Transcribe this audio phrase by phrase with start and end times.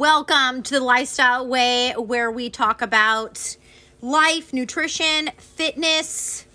[0.00, 3.58] Welcome to the Lifestyle Way, where we talk about
[4.00, 6.46] life, nutrition, fitness,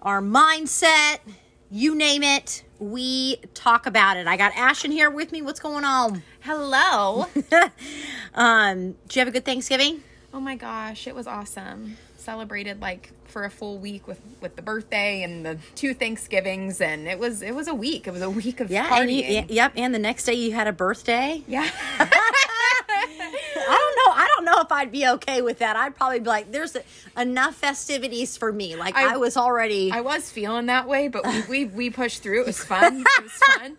[0.00, 1.18] our mindset,
[1.70, 2.64] you name it.
[2.78, 4.26] We talk about it.
[4.26, 5.42] I got Ashton here with me.
[5.42, 6.22] What's going on?
[6.40, 7.26] Hello.
[8.34, 10.02] Um, did you have a good Thanksgiving?
[10.32, 11.98] oh my gosh, it was awesome.
[12.16, 17.06] Celebrated like for a full week with with the birthday and the two Thanksgivings, and
[17.06, 18.06] it was it was a week.
[18.06, 19.46] It was a week of Yeah, and you, partying.
[19.48, 19.72] yep.
[19.76, 21.42] And the next day you had a birthday.
[21.46, 21.68] yeah.
[24.16, 24.52] I don't know.
[24.52, 25.76] I don't know if I'd be okay with that.
[25.76, 26.76] I'd probably be like, "There's
[27.16, 29.90] enough festivities for me." Like I, I- was already.
[29.92, 32.40] I was feeling that way, but we we, we pushed through.
[32.42, 33.00] It was fun.
[33.00, 33.76] It was fun.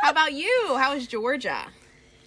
[0.00, 0.76] How about you?
[0.76, 1.66] How was Georgia?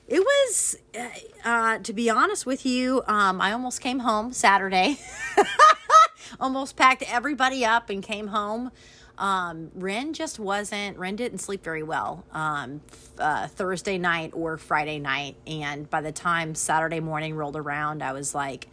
[0.08, 1.08] It was, uh,
[1.44, 5.00] uh, to be honest with you, um, I almost came home Saturday.
[6.39, 8.72] almost packed everybody up and came home.
[9.17, 12.81] Um, Ren just wasn't, Ren didn't sleep very well um,
[13.17, 15.35] uh, Thursday night or Friday night.
[15.47, 18.67] And by the time Saturday morning rolled around, I was like,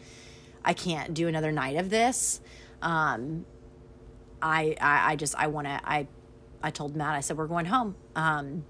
[0.64, 2.40] I can't do another night of this.
[2.80, 3.46] Um,
[4.40, 6.08] I, I, I just, I want to, I,
[6.62, 7.94] I told Matt, I said, we're going home.
[8.16, 8.64] Um,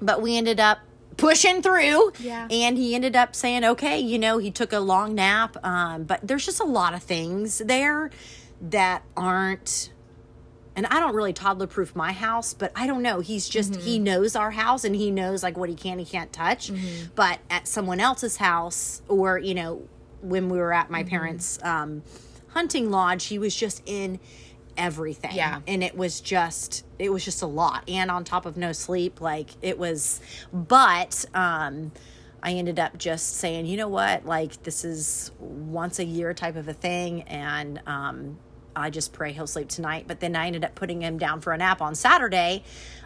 [0.00, 0.78] but we ended up
[1.16, 2.46] pushing through Yeah.
[2.50, 6.20] and he ended up saying okay you know he took a long nap um, but
[6.22, 8.10] there's just a lot of things there
[8.60, 9.90] that aren't
[10.76, 13.20] and i don't really toddler proof my house but i don't know.
[13.20, 16.32] He's just he knows our house and he knows like what he can and can't
[16.32, 16.70] touch.
[17.14, 19.88] But at someone else's house or you know
[20.22, 22.02] when we were at my parents um,
[22.48, 24.18] hunting lodge he was just in
[24.76, 25.34] everything.
[25.34, 25.60] Yeah.
[25.66, 27.84] and it was just it was just a lot.
[27.88, 30.20] And on top of no sleep like it was
[30.52, 31.92] but um
[32.42, 34.26] i ended up just saying you know what?
[34.26, 37.22] Like this is once a year type of a thing.
[37.22, 38.38] And um
[38.76, 41.52] i just pray he'll sleep tonight but then i ended up putting him down for
[41.52, 42.62] a nap on saturday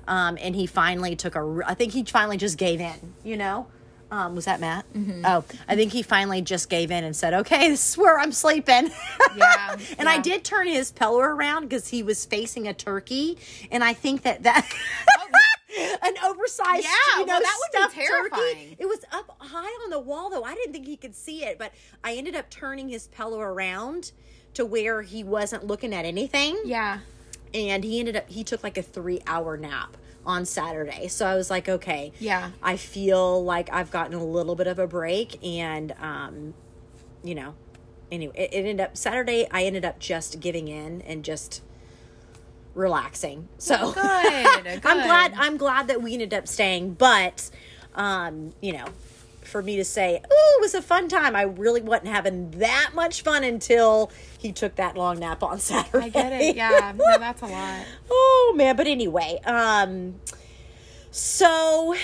[0.09, 3.67] um and he finally took a, I think he finally just gave in you know
[4.13, 4.87] um, was that Matt?
[5.25, 8.33] Oh, I think he finally just gave in and said, "Okay, this is where I'm
[8.33, 8.91] sleeping."
[9.37, 13.39] Yeah, and I did turn his pillow around because he was facing a turkey,
[13.71, 14.69] and I think that that
[16.03, 18.55] an oversized, Yeah, you know, well, that would be terrifying.
[18.55, 18.77] turkey.
[18.81, 20.43] It was up high on the wall, though.
[20.43, 24.11] I didn't think he could see it, but I ended up turning his pillow around
[24.55, 27.01] to where he wasn't looking at anything Yeah.
[27.55, 29.97] and he ended up he took like a three hour nap
[30.27, 32.51] on saturday so i was like okay Yeah.
[32.63, 36.53] i feel like i've gotten a little bit of a break and um
[37.25, 37.55] you know
[38.13, 41.63] anyway it, it ended up saturday i ended up just giving in and just
[42.75, 44.03] relaxing so Good.
[44.85, 47.51] i'm glad i'm glad that we ended up staying but
[47.95, 48.87] um you know
[49.51, 52.93] for me to say oh it was a fun time i really wasn't having that
[52.95, 56.57] much fun until he took that long nap on saturday I get it.
[56.57, 56.93] Yeah.
[56.97, 57.85] No, that's a lot.
[58.11, 60.17] Oh man, but anyway, um
[61.11, 61.95] so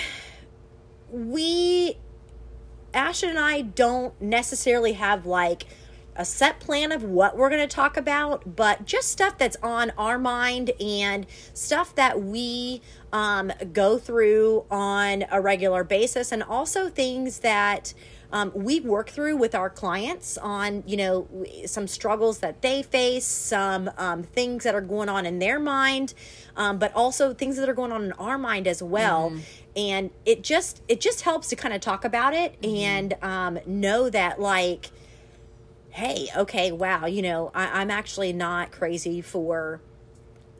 [1.09, 1.97] we
[2.93, 5.65] Ashton and I don't necessarily have like
[6.17, 9.91] a set plan of what we're going to talk about, but just stuff that's on
[9.97, 12.81] our mind and stuff that we
[13.13, 17.93] um, go through on a regular basis, and also things that
[18.31, 21.27] um, we work through with our clients on, you know,
[21.65, 26.13] some struggles that they face, some um, things that are going on in their mind,
[26.57, 29.31] um, but also things that are going on in our mind as well.
[29.77, 34.09] And it just it just helps to kind of talk about it and um, know
[34.09, 34.89] that like
[35.97, 39.81] hey, okay, wow, you know, I, I'm actually not crazy for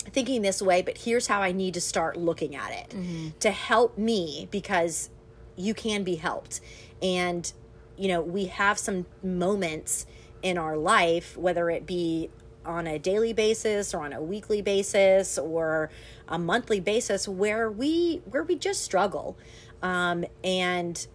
[0.09, 2.95] thinking this way, but here's how I need to start looking at it
[3.41, 5.11] to help me because
[5.55, 6.59] you can be helped.
[7.03, 7.53] And,
[7.97, 10.07] you know, we have some moments
[10.41, 12.31] in our life, whether it be
[12.65, 15.91] on a daily basis or on a weekly basis or
[16.27, 19.37] a monthly basis where we where we just struggle
[19.83, 21.07] um, and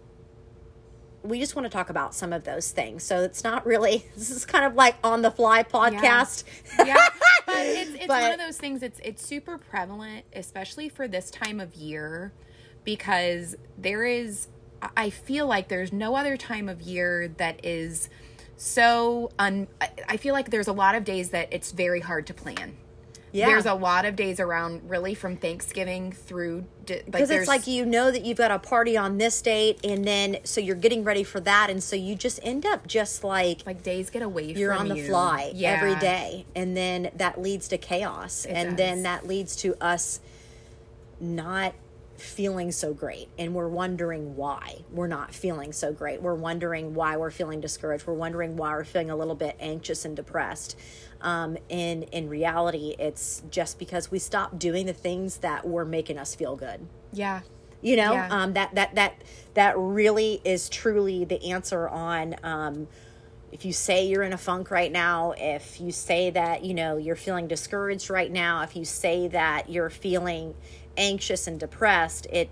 [1.23, 3.03] we just want to talk about some of those things.
[3.03, 6.43] So it's not really this is kind of like on the fly podcast.
[6.85, 6.97] yeah
[7.45, 11.31] but it's, it's But- one of those things it's it's super prevalent especially for this
[11.31, 12.31] time of year
[12.83, 14.47] because there is
[14.97, 18.09] I- feel like there's no other time of year that is
[18.57, 19.67] so un
[20.09, 22.75] i feel like there's a lot of days that it's very hard to plan
[23.33, 23.47] Yeah.
[23.47, 27.65] there's a lot of days around really from thanksgiving through di- like because it's like
[27.65, 31.03] you know that you've got a party on this date and then so you're getting
[31.03, 34.53] ready for that and so you just end up just like like days get away
[34.53, 35.07] from you're on the you.
[35.07, 35.71] fly yeah.
[35.71, 40.19] every day and then that leads to chaos and then that leads to us
[41.19, 41.73] not
[42.23, 44.83] feeling so great and we're wondering why.
[44.91, 46.21] We're not feeling so great.
[46.21, 48.07] We're wondering why we're feeling discouraged.
[48.07, 50.77] We're wondering why we're feeling a little bit anxious and depressed.
[51.21, 56.17] Um, and in reality it's just because we stopped doing the things that were making
[56.17, 56.87] us feel good.
[57.11, 57.41] Yeah.
[57.81, 58.27] You know Yeah.
[58.31, 59.23] um, that that that
[59.55, 62.87] that really is truly the answer on um,
[63.53, 66.97] if you say you're in a funk right now, if you say that, you know,
[66.97, 70.55] you're feeling discouraged right now, if you say that you're feeling
[70.97, 72.49] anxious and depressed, it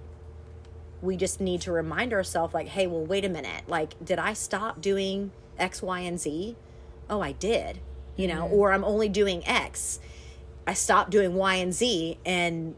[1.01, 3.67] we just need to remind ourselves like, hey, well, wait a minute.
[3.67, 6.55] Like, did I stop doing X, Y, and Z?
[7.09, 7.79] Oh, I did.
[8.15, 8.53] You know, mm-hmm.
[8.53, 9.99] or I'm only doing X.
[10.67, 12.75] I stopped doing Y and Z and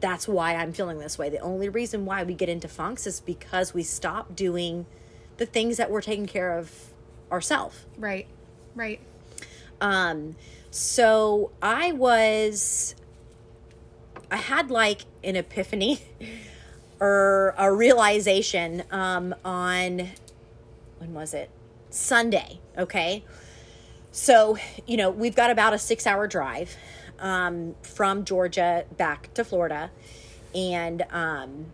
[0.00, 1.30] that's why I'm feeling this way.
[1.30, 4.84] The only reason why we get into funks is because we stop doing
[5.38, 6.92] the things that we're taking care of
[7.30, 7.84] ourselves.
[7.98, 8.26] Right.
[8.74, 9.00] Right.
[9.80, 10.36] Um
[10.70, 12.94] so I was
[14.30, 16.00] I had like an epiphany
[17.00, 20.10] or a realization um on
[20.98, 21.50] when was it?
[21.90, 23.24] Sunday, okay?
[24.12, 24.56] So,
[24.86, 26.76] you know, we've got about a 6-hour drive
[27.18, 29.90] um from Georgia back to Florida
[30.54, 31.72] and um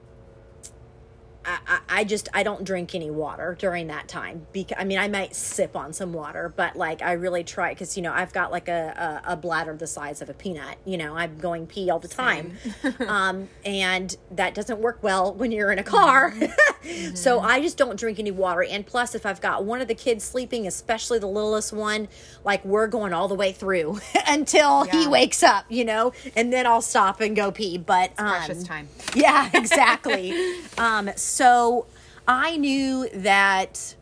[1.44, 5.08] I, I just I don't drink any water during that time because I mean I
[5.08, 8.50] might sip on some water but like I really try because you know I've got
[8.50, 11.90] like a, a, a, bladder the size of a peanut you know I'm going pee
[11.90, 12.56] all the time.
[13.02, 16.30] Um, and that doesn't work well when you're in a car.
[16.30, 17.14] Mm-hmm.
[17.14, 18.62] so I just don't drink any water.
[18.62, 22.08] And plus if I've got one of the kids sleeping especially the littlest one
[22.44, 24.92] like we're going all the way through until yeah.
[24.92, 27.78] he wakes up you know and then I'll stop and go pee.
[27.78, 28.88] But um, precious time.
[29.14, 30.32] yeah exactly.
[30.78, 31.31] Um so
[32.26, 33.96] I knew that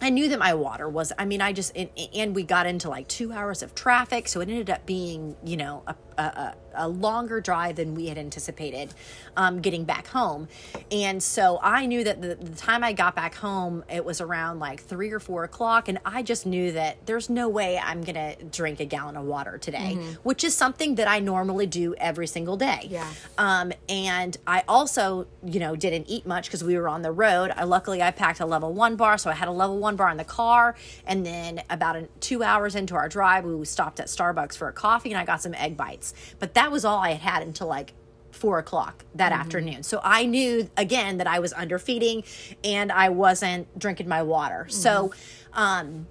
[0.00, 2.90] I knew that my water was, I mean, I just, and, and, we got into
[2.90, 4.28] like two hours of traffic.
[4.28, 8.18] So it ended up being, you know, a, a, a longer drive than we had
[8.18, 8.92] anticipated
[9.36, 10.48] um, getting back home.
[10.90, 14.58] And so I knew that the, the, time I got back home, it was around
[14.58, 15.88] like three or four o'clock.
[15.88, 19.24] And I just knew that there's no way I'm going to drink a gallon of
[19.24, 20.12] water today, mm-hmm.
[20.22, 22.86] which is something that I normally do every single day.
[22.88, 23.08] Yeah.
[23.38, 27.52] Um, and I also, you know, didn't eat much because we were on the road.
[27.56, 29.18] I luckily I packed a level one bar.
[29.18, 30.76] So I had a level one bar in the car.
[31.06, 34.72] And then about a, two hours into our drive, we stopped at Starbucks for a
[34.72, 36.03] coffee and I got some egg bites.
[36.38, 37.94] But that was all I had had until like
[38.34, 39.40] four o'clock that mm-hmm.
[39.40, 39.82] afternoon.
[39.82, 42.24] So I knew again that I was underfeeding
[42.62, 44.66] and I wasn't drinking my water.
[44.68, 44.70] Mm-hmm.
[44.70, 45.12] So,
[45.52, 46.06] um,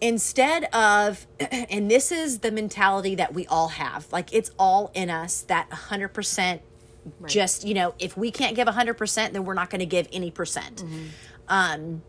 [0.00, 5.10] instead of, and this is the mentality that we all have, like it's all in
[5.10, 6.60] us that 100%
[7.20, 7.30] right.
[7.30, 10.30] just, you know, if we can't give 100%, then we're not going to give any
[10.30, 10.76] percent.
[10.76, 11.04] Mm-hmm.
[11.48, 12.02] Um,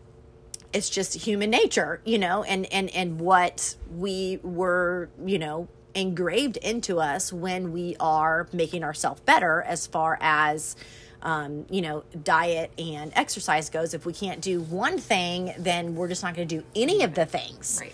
[0.74, 6.58] it's just human nature, you know, and, and, and what we were, you know, engraved
[6.58, 10.76] into us when we are making ourselves better as far as
[11.22, 13.94] um, you know diet and exercise goes.
[13.94, 17.16] If we can't do one thing then we're just not going to do any of
[17.16, 17.80] the things.
[17.82, 17.94] Right.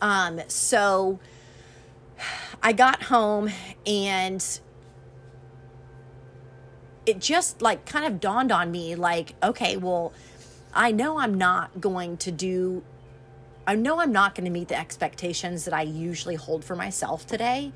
[0.00, 1.20] Um, so
[2.62, 3.50] i got home
[3.86, 4.60] and
[7.06, 10.12] it just like kind of dawned on me like okay well
[10.74, 12.82] i know i'm not going to do
[13.66, 17.26] I know I'm not going to meet the expectations that I usually hold for myself
[17.26, 17.72] today.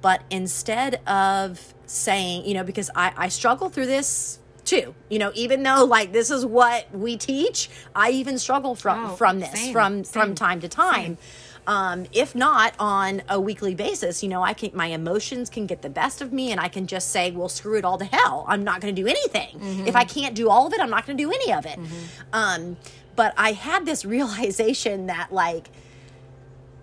[0.00, 5.32] But instead of saying, you know, because I, I struggle through this too, you know,
[5.34, 9.52] even though like this is what we teach, I even struggle from oh, from this
[9.52, 11.18] same, from same, from time to time.
[11.66, 15.82] Um, if not on a weekly basis, you know, I can my emotions can get
[15.82, 18.44] the best of me, and I can just say, "Well, screw it all to hell.
[18.46, 19.58] I'm not going to do anything.
[19.58, 19.86] Mm-hmm.
[19.88, 21.78] If I can't do all of it, I'm not going to do any of it."
[21.78, 21.94] Mm-hmm.
[22.32, 22.76] Um,
[23.16, 25.70] but I had this realization that, like,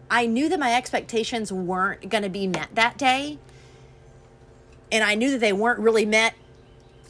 [0.10, 3.40] I knew that my expectations weren't going to be met that day.
[4.92, 6.36] And I knew that they weren't really met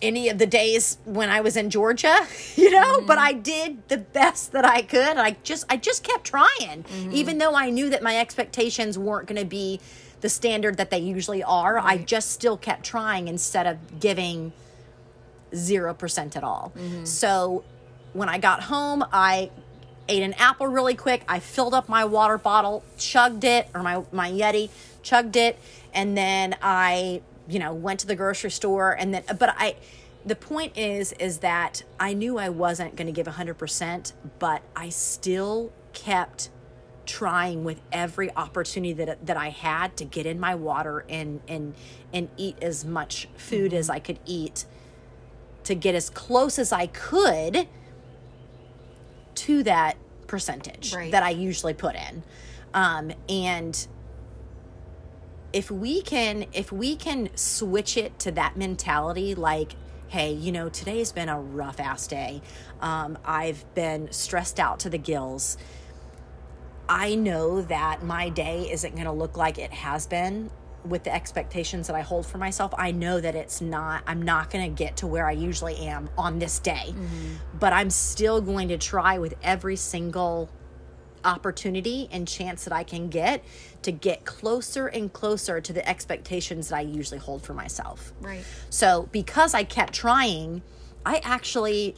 [0.01, 3.07] any of the days when I was in Georgia, you know, mm-hmm.
[3.07, 5.17] but I did the best that I could.
[5.17, 7.11] I just I just kept trying mm-hmm.
[7.11, 9.79] even though I knew that my expectations weren't going to be
[10.21, 11.75] the standard that they usually are.
[11.75, 11.99] Right.
[11.99, 14.53] I just still kept trying instead of giving
[15.51, 16.71] 0% at all.
[16.77, 17.05] Mm-hmm.
[17.05, 17.63] So
[18.13, 19.51] when I got home, I
[20.08, 21.24] ate an apple really quick.
[21.27, 24.70] I filled up my water bottle, chugged it, or my, my Yeti,
[25.01, 25.58] chugged it,
[25.93, 28.91] and then I, you know, went to the grocery store.
[28.91, 29.75] And then, but I,
[30.25, 34.89] the point is, is that I knew I wasn't going to give 100%, but I
[34.89, 36.50] still kept
[37.05, 41.75] trying with every opportunity that that I had to get in my water and and
[42.13, 43.79] and eat as much food mm-hmm.
[43.79, 44.63] as I could eat
[45.65, 47.67] to get as close as I could
[49.43, 51.12] to that percentage right.
[51.12, 52.23] that I usually put in.
[52.73, 53.88] Um, and
[55.51, 59.75] if we can if we can switch it to that mentality like
[60.07, 62.41] hey you know today's been a rough ass day
[62.81, 65.55] um, i've been stressed out to the gills
[66.89, 70.50] i know that my day isn't going to look like it has been
[70.85, 74.49] with the expectations that I hold for myself, I know that it's not, I'm not
[74.49, 76.87] going to get to where I usually am on this day.
[76.87, 77.57] Mm-hmm.
[77.59, 80.49] But I'm still going to try with every single
[81.25, 83.43] opportunity and chance that I can get
[83.83, 88.13] to get closer and closer to the expectations that I usually hold for myself.
[88.21, 88.43] Right.
[88.69, 90.63] So because I kept trying,
[91.05, 91.95] I actually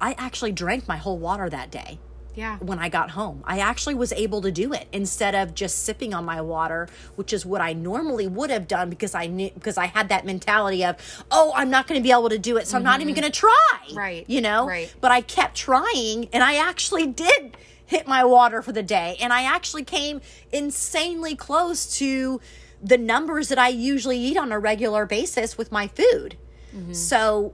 [0.00, 1.98] I actually drank my whole water that day
[2.40, 2.56] Yeah.
[2.58, 3.42] when I got home.
[3.44, 7.34] I actually was able to do it instead of just sipping on my water, which
[7.34, 10.82] is what I normally would have done because I knew because I had that mentality
[10.84, 10.96] of,
[11.30, 13.20] "Oh, I'm not going to be able to do it, so I'm not even mm-hmm.
[13.20, 14.24] going to try." Right.
[14.26, 14.66] You know?
[14.66, 14.94] Right.
[15.02, 19.32] But I kept trying and I actually did hit my water for the day and
[19.32, 20.20] I actually came
[20.52, 22.40] insanely close to
[22.82, 26.36] the numbers that I usually eat on a regular basis with my food.
[26.74, 26.92] Mm-hmm.
[26.92, 27.52] So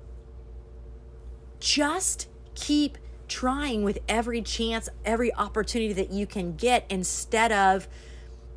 [1.59, 7.88] just keep trying with every chance, every opportunity that you can get instead of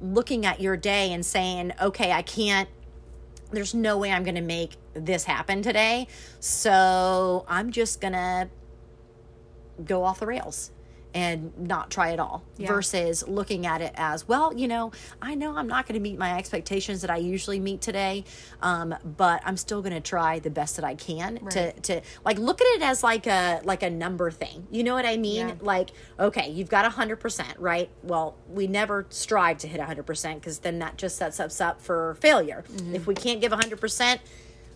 [0.01, 2.69] looking at your day and saying, okay, I can't,
[3.51, 6.07] there's no way I'm going to make this happen today.
[6.39, 8.49] So I'm just going to
[9.83, 10.71] go off the rails
[11.19, 12.67] and not try at all Yeah.
[12.73, 16.17] versus looking at it as well you know i know i'm not going to meet
[16.17, 18.23] my expectations that i usually meet today
[18.61, 21.83] um, but i'm still going to try the best that i can to Right.
[21.83, 24.67] to like look at it as like a like a number thing.
[24.71, 25.47] You know what i mean?
[25.49, 25.55] Yeah.
[25.73, 27.89] like okay you've got 100% right?
[28.03, 32.15] Well we never strive to hit 100% because then that just sets us up for
[32.21, 32.63] failure.
[32.93, 34.19] If we can't give 100%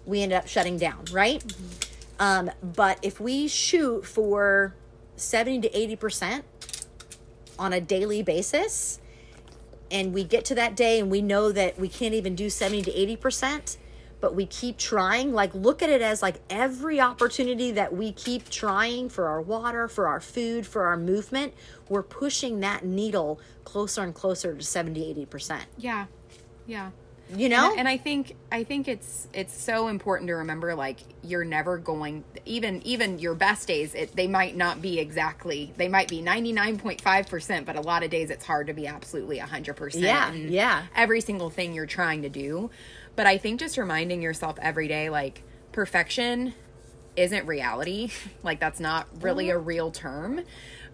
[0.05, 1.41] we end up shutting down right?
[2.19, 4.75] Um, but if we shoot for
[5.15, 6.43] 70 to 80%
[7.60, 9.00] on a daily basis,
[9.91, 12.84] and we get to that day and we know that we can't even do 70
[12.84, 13.77] to 80%,
[14.20, 18.50] but we keep trying, like look at it as like every opportunity that we keep
[18.50, 21.53] trying for our water, for our food, for our movement,
[21.89, 25.60] we're pushing that needle closer and closer to 70, 80%.
[25.77, 26.05] Yeah.
[26.65, 26.91] Yeah.
[27.35, 27.71] You know?
[27.71, 31.77] And, and I think I think it's it's so important to remember like you're never
[31.77, 36.21] going even even your best days it they might not be exactly they might be
[36.21, 40.83] 99.5% but a lot of days it's hard to be absolutely 100% Yeah, yeah.
[40.95, 42.69] every single thing you're trying to do.
[43.15, 46.53] But I think just reminding yourself every day like perfection
[47.15, 48.11] isn't reality.
[48.43, 49.57] like that's not really mm-hmm.
[49.57, 50.41] a real term.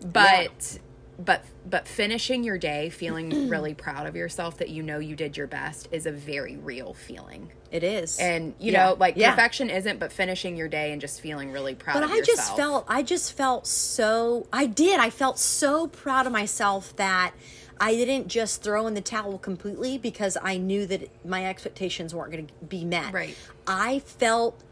[0.02, 0.80] But
[1.20, 5.36] but but finishing your day feeling really proud of yourself that you know you did
[5.36, 7.52] your best is a very real feeling.
[7.72, 8.18] it is.
[8.20, 9.32] And you Yeah, know, like yeah.
[9.32, 12.38] perfection isn't, but finishing your day and just feeling really proud but of I yourself.
[12.38, 17.34] just felt I just felt so I did I felt so proud of myself that
[17.82, 22.32] I didn't just throw in the towel completely because I knew that my expectations weren't
[22.32, 23.14] going to be met.
[23.14, 23.36] Right.
[23.68, 24.64] I felt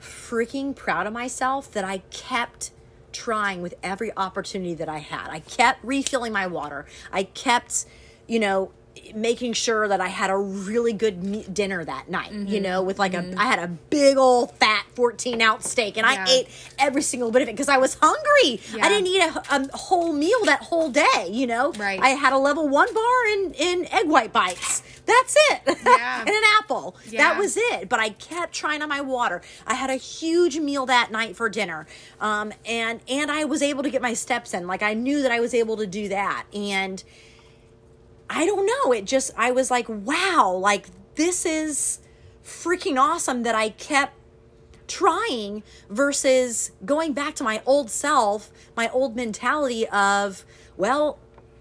[0.00, 2.70] freaking proud of myself that I kept
[3.16, 5.28] trying with every opportunity that I had.
[5.30, 6.86] I kept refilling my water.
[7.12, 7.86] I kept,
[8.26, 8.72] you know,
[9.14, 12.48] making sure that I had a really good me- dinner that night, Mm-hmm.
[12.52, 16.06] you know, with like a I had a big old fat 14 ounce steak and
[16.06, 16.24] Yeah.
[16.26, 18.60] I ate every single bit of it because I was hungry.
[18.74, 18.84] Yeah.
[18.84, 21.72] I didn't eat a, a whole meal that whole day, you know.
[21.72, 22.00] Right.
[22.00, 24.82] I had a level 1 bar and in egg white bites.
[25.06, 25.60] That's it.
[25.86, 26.20] Yeah.
[26.20, 26.96] and an apple.
[27.12, 27.88] That was it.
[27.88, 29.42] But I kept trying on my water.
[29.66, 31.86] I had a huge meal that night for dinner,
[32.20, 34.66] um, and and I was able to get my steps in.
[34.66, 37.02] Like I knew that I was able to do that, and
[38.28, 38.92] I don't know.
[38.92, 42.00] It just I was like, wow, like this is
[42.44, 44.14] freaking awesome that I kept
[44.88, 50.44] trying versus going back to my old self, my old mentality of,
[50.76, 51.18] well,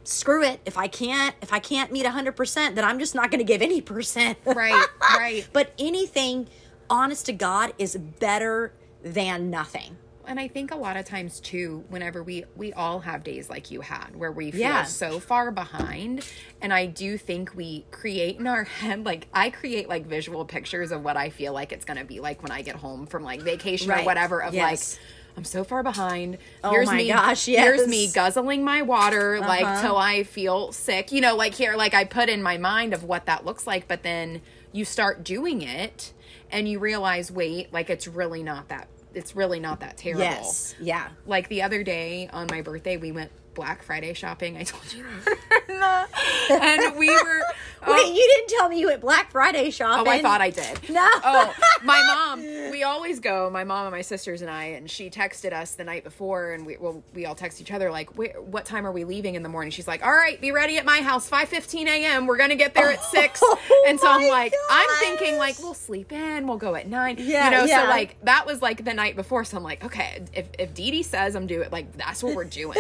[0.07, 0.59] screw it.
[0.65, 3.61] If I can't if I can't meet 100%, then I'm just not going to give
[3.61, 4.37] any percent.
[4.45, 5.47] Right, right.
[5.53, 6.47] But anything
[6.89, 9.97] honest to God is better than nothing.
[10.27, 13.69] and I think a lot of times too, whenever we we all have days like
[13.69, 14.83] you had where we feel Yeah.
[14.85, 16.25] so far behind,
[16.61, 20.91] and I do think we create in our head like I create like visual pictures
[20.91, 23.41] of what I feel like it's gonna be like when I get home from like
[23.41, 24.41] vacation or whatever.
[24.41, 24.93] Of Yes.
[24.93, 25.01] like.
[25.37, 26.37] I'm so far behind.
[26.63, 29.81] Oh here's my me, gosh, Here's me guzzling my water like Uh-huh.
[29.81, 31.11] till I feel sick.
[31.11, 33.87] You know, like here, like I put in my mind of what that looks like,
[33.87, 36.13] but then you start doing it
[36.51, 38.87] and you realize, wait, like it's really not that.
[39.13, 40.75] It's really not that terrible Yes.
[40.79, 41.07] Yeah.
[41.25, 45.03] like the other day on my birthday we went black friday shopping i told you
[45.69, 46.05] no.
[46.49, 47.41] and we were
[47.87, 50.07] oh, Wait, you didn't tell me you went Black Friday shopping.
[50.07, 50.79] oh i thought i did.
[50.89, 51.07] No.
[51.23, 55.09] oh my mom we always go my mom and my sisters and i and she
[55.09, 58.65] texted us the night before and we well we all text each other like what
[58.65, 59.71] time are we leaving in the morning?
[59.71, 62.91] She's like all right be ready at my house 5.15 a.m we're gonna get there
[62.91, 66.75] at 6 Oh and so i'm like i'm thinking like we'll sleep in we'll go
[66.75, 67.83] at 9 Yeah, you know yeah.
[67.83, 69.43] so like that was like the night before.
[69.43, 72.35] So i'm like okay if, if Dee Dee says i'm doing it, like that's what
[72.35, 72.77] we're doing.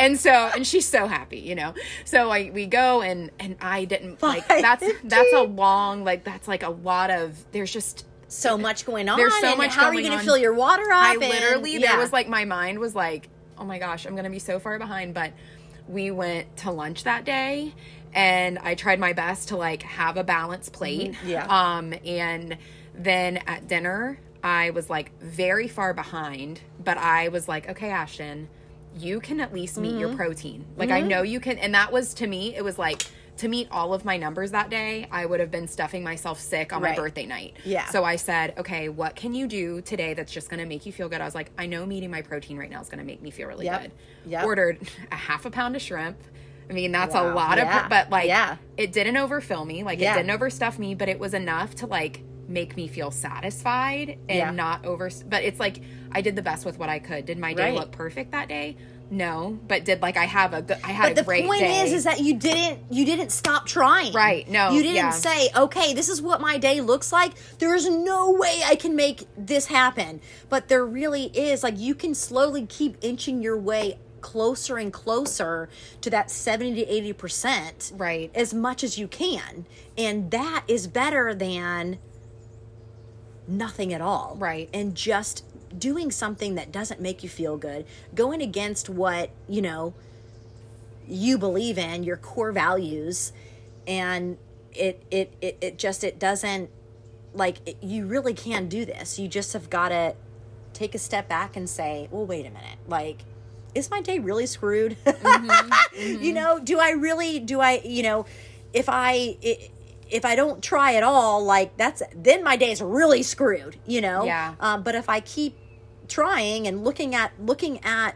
[0.00, 1.74] and so and she's so happy you know
[2.04, 6.46] so I we go and and I didn't like that's that's a long like that's
[6.46, 9.16] like a lot of there's just so much going on.
[9.16, 10.24] There's so and much How are you going going to on.
[10.24, 11.02] fill your water up?
[11.02, 11.92] I and- literally yeah.
[11.92, 14.78] there was like my mind was like, oh my gosh, I'm gonna be so far
[14.78, 15.14] behind.
[15.14, 15.32] But
[15.88, 17.74] we went to lunch that day
[18.12, 21.12] and I tried my best to like have a balanced plate.
[21.12, 21.28] Mm-hmm.
[21.28, 21.46] yeah.
[21.48, 22.58] Um and
[22.94, 28.48] then at dinner I was like very far behind, but I was like, okay, Ashton,
[29.00, 30.00] you can at least meet Mm-hmm.
[30.00, 30.64] your protein.
[30.76, 33.02] Like I know you can and that was to me, it was like
[33.38, 36.72] to meet all of my numbers that day, I would have been stuffing myself sick
[36.72, 36.96] on Right.
[36.96, 37.54] my birthday night.
[37.64, 37.84] Yeah.
[37.86, 40.92] So I said, okay, what can you do today that's just going to make you
[40.92, 41.20] feel good?
[41.20, 43.30] I was like, I know meeting my protein right now is going to make me
[43.30, 43.82] feel really Yep.
[43.82, 43.92] good.
[44.26, 44.44] Yep.
[44.44, 44.78] Ordered
[45.12, 46.18] a half a pound of shrimp.
[46.68, 47.32] I mean, that's Wow.
[47.32, 47.78] a lot of, Yeah.
[47.80, 48.56] pro- but like, Yeah.
[48.76, 49.84] it didn't overfill me.
[49.84, 50.14] Like, Yeah.
[50.14, 54.38] it didn't overstuff me, but it was enough to like make me feel satisfied and
[54.38, 54.50] Yeah.
[54.50, 55.10] not over.
[55.28, 55.80] But it's like,
[56.12, 57.26] I did the best with what I could.
[57.26, 57.74] Did my day Right.
[57.74, 58.76] look perfect that day?
[59.10, 61.60] No, but did like I have a good, I had But a the great point
[61.60, 61.80] day.
[61.82, 64.12] is, is that you didn't, you didn't stop trying.
[64.12, 65.10] Right, no, you didn't yeah.
[65.10, 67.32] say, okay, this is what my day looks like.
[67.58, 70.20] There is no way I can make this happen.
[70.50, 71.62] But there really is.
[71.62, 75.68] Like you can slowly keep inching your way closer and closer
[76.02, 78.30] to that 70 to 80 percent Right.
[78.34, 79.64] as much as you can
[79.96, 81.98] and that is better than
[83.48, 84.36] nothing at all.
[84.38, 84.68] Right.
[84.72, 85.44] and just
[85.76, 89.92] doing something that doesn't make you feel good going against what you know
[91.06, 93.32] you believe in your core values
[93.86, 94.38] and
[94.72, 96.70] it it it, it just it doesn't
[97.34, 99.18] like it, you really can do this.
[99.18, 100.14] You just have got to
[100.72, 102.78] take a step back and say well wait a minute.
[102.86, 103.22] Like
[103.74, 104.96] is my day really screwed?
[105.28, 105.98] Mm-hmm.
[105.98, 106.34] You mm-hmm.
[106.34, 108.26] know do i really do i you know
[108.72, 109.70] if i i
[110.10, 114.00] if i don't try at all like that's then my day is really screwed you
[114.00, 114.54] know Yeah.
[114.60, 115.56] um, but if i keep
[116.08, 118.14] trying and looking at looking at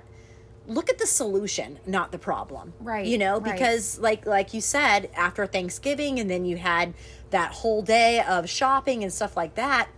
[0.67, 3.53] look at the solution not the problem Right, you know right.
[3.53, 6.95] because like like you said after thanksgiving and then you had
[7.31, 9.88] that whole day of shopping and stuff like that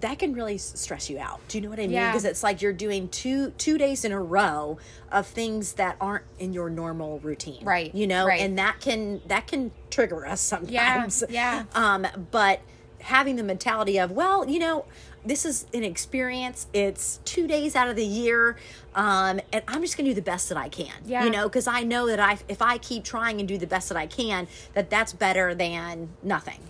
[0.00, 2.10] that can really stress you out do you know what i mean Yeah.
[2.10, 4.78] because it's like you're doing two two days in a row
[5.10, 8.40] of things that aren't in your normal routine Right, you know right.
[8.40, 11.64] and that can that can trigger us sometimes Yeah.
[11.64, 11.64] yeah.
[11.74, 12.60] um but
[13.00, 14.84] having the mentality of well you know
[15.24, 18.56] this is an experience it's two days out of the year
[18.94, 21.24] um and i'm just gonna do the best that i can Yeah.
[21.24, 23.88] you know because i know that i if i keep trying and do the best
[23.88, 26.60] that i can that that's better than nothing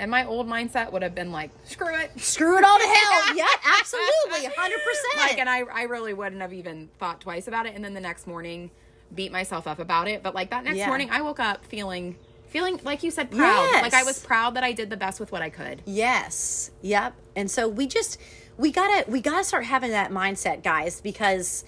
[0.00, 2.12] And my old mindset would have been like, screw it.
[2.20, 3.46] screw it all to hell yeah
[3.80, 7.84] absolutely 100% like and I, I really wouldn't have even thought twice about it and
[7.84, 8.70] then the next morning
[9.14, 10.86] beat myself up about it but like that next Yeah.
[10.86, 13.82] morning i woke up feeling feeling like you said proud Yes.
[13.82, 16.70] like i was proud that i did the best with what i could Yes.
[16.82, 17.14] Yep.
[17.34, 18.18] And so we just
[18.56, 21.64] we gotta we gotta start having that mindset, guys, because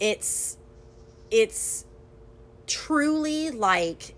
[0.00, 0.56] it's
[1.30, 1.84] it's
[2.66, 4.14] truly like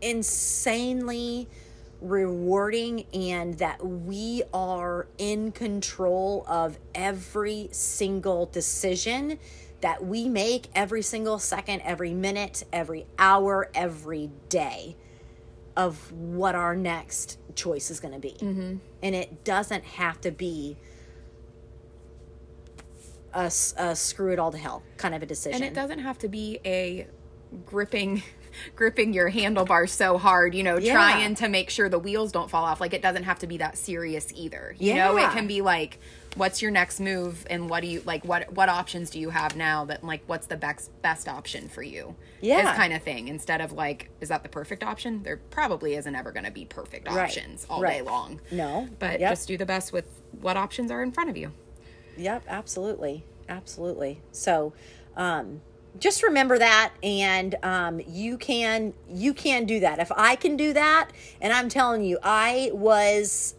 [0.00, 1.48] insanely
[2.04, 9.38] rewarding and that we are in control of every single decision
[9.80, 14.96] that we make every single second, every minute, every hour, every day
[15.76, 18.34] of what our next choice is going to be.
[18.38, 18.76] Mm-hmm.
[19.02, 20.76] And it doesn't have to be
[23.34, 25.60] a screw it all to hell kind of a decision.
[25.60, 27.06] and it doesn't have to be a
[27.66, 28.22] gripping
[28.76, 30.92] gripping your handlebars so hard you know Yeah.
[30.92, 33.56] trying to make sure the wheels don't fall off like it doesn't have to be
[33.58, 35.98] that serious either you know it can be like
[36.36, 39.56] what's your next move and what do you like what what options do you have
[39.56, 42.70] now that like what's the best best option for you Yeah.
[42.72, 46.14] is kind of thing instead of like is that the perfect option there probably isn't
[46.14, 47.24] ever going to be perfect Right.
[47.24, 47.98] options all Right.
[47.98, 48.88] day long No.
[48.98, 49.30] but Yep.
[49.30, 50.06] just do the best with
[50.40, 51.52] what options are in front of you
[52.16, 53.24] Yep, absolutely.
[53.48, 54.20] Absolutely.
[54.32, 54.72] So,
[55.16, 55.60] um
[55.98, 59.98] just remember that and um you can you can do that.
[59.98, 63.54] If I can do that, and I'm telling you, I was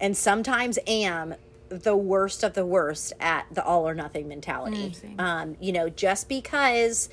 [0.00, 1.34] and sometimes am
[1.68, 4.90] the worst of the worst at the all or nothing mentality.
[4.90, 7.08] Mm, um you know, just because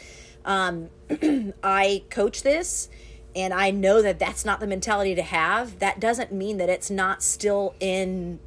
[0.46, 0.90] um
[1.64, 2.90] I coach this
[3.36, 6.90] and I know that that's not the mentality to have, that doesn't mean that it's
[6.90, 8.40] not still in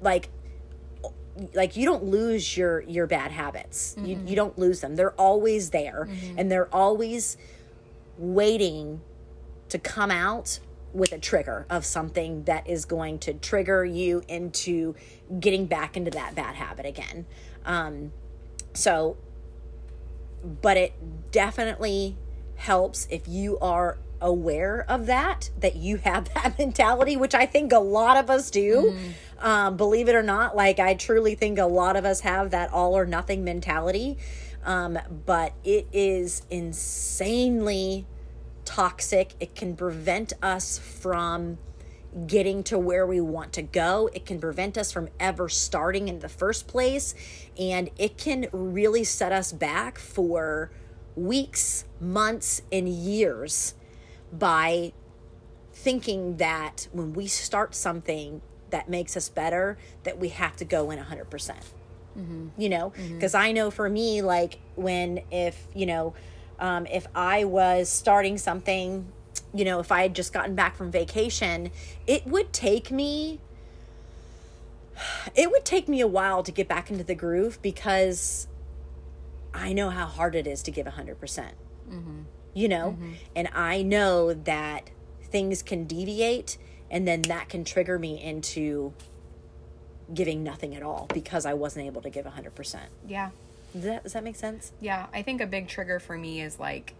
[0.00, 0.28] like
[1.54, 3.94] like you don't lose your your bad habits.
[3.98, 4.96] You, you don't lose them.
[4.96, 7.36] They're always there and they're always
[8.18, 9.00] waiting
[9.70, 10.60] to come out
[10.92, 14.94] with a trigger of something that is going to trigger you into
[15.40, 17.24] getting back into that bad habit again.
[17.64, 18.12] Um
[18.74, 19.16] so
[20.60, 20.92] but it
[21.30, 22.16] definitely
[22.56, 27.72] helps if you are aware of that that you have that mentality which i think
[27.72, 28.96] a lot of us do
[29.40, 32.72] um, believe it or not like i truly think a lot of us have that
[32.72, 34.16] all or nothing mentality
[34.64, 38.06] um, but it is insanely
[38.64, 39.34] toxic.
[39.40, 41.58] It can prevent us from
[42.26, 44.08] getting to where we want to go.
[44.12, 47.14] It can prevent us from ever starting in the first place.
[47.58, 50.70] And it can really set us back for
[51.16, 53.74] weeks, months, and years
[54.32, 54.92] by
[55.72, 58.40] thinking that when we start something
[58.70, 61.30] that makes us better, that we have to go in 100%.
[61.30, 61.64] percent
[62.18, 62.48] mm-hmm.
[62.56, 63.14] You know, mm-hmm.
[63.14, 66.14] because I know for me, like when, if, you know,
[66.58, 69.06] um, if I was starting something,
[69.54, 71.70] you know, if I had just gotten back from vacation,
[72.06, 73.40] it would take me
[75.34, 78.46] it would take me a while to get back into the groove because
[79.54, 81.18] I know how hard it is to give 100%.
[81.18, 81.54] percent
[81.90, 82.20] mm-hmm.
[82.54, 83.12] You know, mm-hmm.
[83.34, 84.90] and I know that
[85.24, 86.58] things can deviate
[86.90, 88.92] and then that can trigger me into
[90.12, 92.76] giving nothing at all because I wasn't able to give 100%.
[93.08, 93.30] Yeah.
[93.72, 94.72] Does that, does that make sense?
[94.80, 96.94] Yeah, I think a big trigger for me is like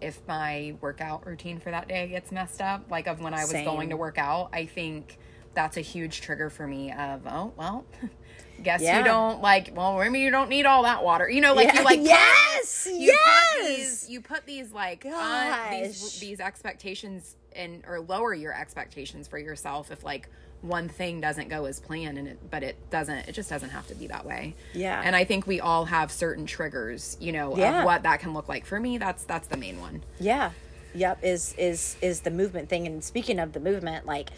[0.00, 3.50] if my workout routine for that day gets messed up, like of when I was
[3.50, 3.64] Same.
[3.64, 5.18] going to work out, I think
[5.52, 7.84] that's a huge trigger for me of, oh, well,
[8.62, 8.98] guess Yeah.
[8.98, 11.28] you don't like, well, maybe you don't need all that water.
[11.28, 11.78] You know, like Yeah.
[11.80, 12.86] you like put- Yes!
[12.90, 13.76] you put Yes!
[13.76, 19.38] these you put these like uh, these these expectations and or lower your expectations for
[19.38, 20.28] yourself if like
[20.60, 23.86] one thing doesn't go as planned and it but it doesn't it just doesn't have
[23.86, 25.00] to be that way Yeah.
[25.04, 27.80] and i think we all have certain triggers you know Yeah.
[27.80, 30.50] of what that can look like for me that's that's the main one Yeah.
[30.96, 34.30] Yep, is is is the movement thing and speaking of the movement like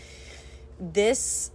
[0.81, 1.51] this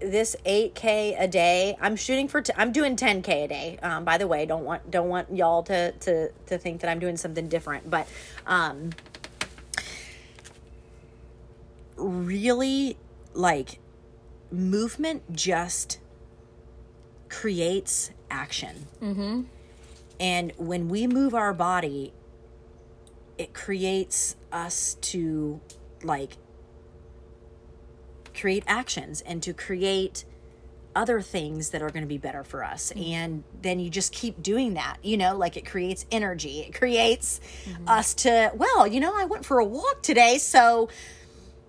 [0.00, 1.76] this 8k a day.
[1.80, 3.78] I'm shooting for t- i'm doing 10k a day.
[3.82, 6.98] Um by the way don't want don't want y'all to to to think that i'm
[6.98, 8.06] doing something different but
[8.46, 8.90] um
[11.96, 12.96] really
[13.32, 13.78] like
[14.50, 15.98] movement just
[17.28, 18.86] creates action.
[19.02, 19.42] Mm-hmm.
[20.20, 22.12] and when we move our body
[23.38, 25.60] it creates us to
[26.02, 26.36] like
[28.36, 30.24] create actions and to create
[30.94, 32.90] other things that are going to be better for us.
[32.90, 33.12] Mm-hmm.
[33.12, 36.60] And then you just keep doing that you know like it creates energy.
[36.60, 37.88] It creates mm-hmm.
[37.88, 40.88] us to well you know i went for a walk today so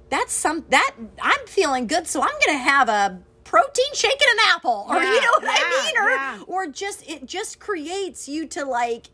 [0.10, 4.40] that's some that i'm feeling good so i'm going to have a protein shake and
[4.40, 4.86] an apple.
[4.90, 5.98] Or you know what i mean?
[6.04, 6.40] Or yeah.
[6.48, 9.08] or just it just creates you to like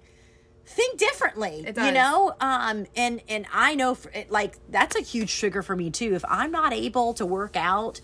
[0.66, 2.36] think differently you know?
[2.40, 6.14] Um and and i know for, it, like that's a huge trigger for me too.
[6.16, 8.00] If i'm not able to work out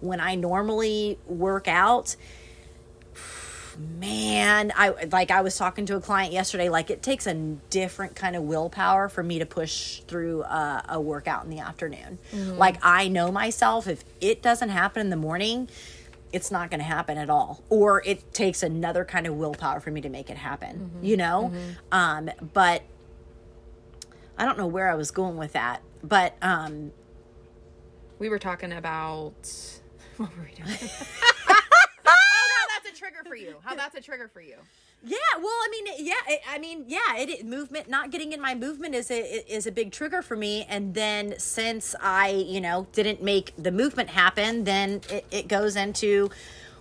[0.00, 2.16] when i normally work out
[3.98, 7.34] man i like i was talking to a client yesterday like it takes a
[7.70, 12.18] different kind of willpower for me to push through a, a workout in the afternoon.
[12.56, 15.68] Like i know myself if it doesn't happen in the morning
[16.34, 17.62] it's not going to happen at all.
[17.68, 21.52] Or it takes another kind of willpower for me to make it happen you know?
[21.92, 22.82] Um but
[24.36, 26.90] i don't know where i was going with that but um
[28.18, 29.32] we were talking about
[30.16, 30.76] what were we doing?
[32.06, 32.10] Oh
[32.50, 33.54] no that's a trigger for you.
[33.62, 34.56] How that's a trigger for you
[35.06, 38.40] Yeah, well, I mean, yeah, it, I mean, yeah, it, it movement not getting in
[38.40, 39.20] my movement is a
[39.54, 40.64] is a big trigger for me.
[40.68, 45.76] And then since I, you know, didn't make the movement happen, then it, it goes
[45.76, 46.30] into,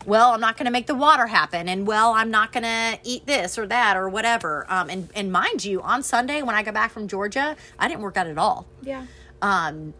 [0.05, 2.97] well, I'm not going to make the water happen, and well, I'm not going to
[3.03, 4.65] eat this or that or whatever.
[4.69, 8.01] Um, and and mind you, on Sunday when I got back from Georgia, I didn't
[8.01, 8.65] work out at all.
[8.81, 9.05] yeah
[9.41, 9.93] Um,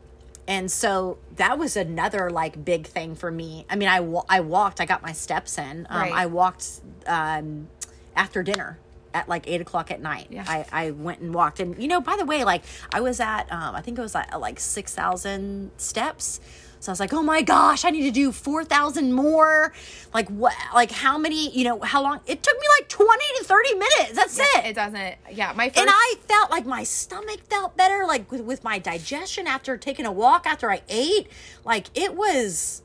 [0.48, 3.66] and so that was another like big thing for me.
[3.70, 3.98] I mean, I
[4.30, 5.88] I walked, I got my steps in.
[5.90, 6.14] Um, Right.
[6.14, 6.68] I walked
[7.08, 7.68] um,
[8.16, 8.78] after dinner
[9.14, 10.28] at like eight o'clock at night.
[10.30, 10.44] Yeah.
[10.48, 13.52] I, I went and walked, and you know, by the way, like I was at,
[13.52, 16.40] um, I think it was like, like six thousand steps.
[16.80, 19.72] So I was like, oh my gosh, I need to do four thousand more.
[20.14, 20.54] Like what?
[20.74, 21.50] Like how many?
[21.58, 22.20] You know, how long?
[22.28, 24.12] It took me like twenty to thirty minutes.
[24.14, 24.66] That's it.
[24.66, 28.42] it doesn't yeah my first And I felt like my stomach felt better, like with,
[28.42, 31.28] with my digestion after taking a walk after I ate.
[31.64, 32.83] Like it was,